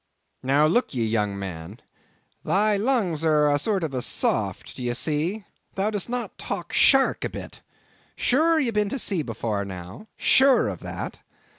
[0.41, 1.79] "Look ye now, young man,
[2.43, 7.29] thy lungs are a sort of soft, d'ye see; thou dost not talk shark a
[7.29, 7.61] bit.
[8.15, 11.19] Sure, ye've been to sea before now; sure of that?"